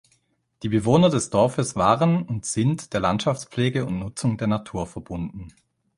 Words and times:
Die 0.63 0.69
Bewohner 0.69 1.11
des 1.11 1.29
Dorfes 1.29 1.75
waren 1.75 2.23
und 2.23 2.43
sind 2.47 2.91
der 2.93 3.01
Landschaftspflege 3.01 3.85
und 3.85 3.99
Nutzung 3.99 4.35
der 4.35 4.47
Natur 4.47 4.87
verbunden. 4.87 5.49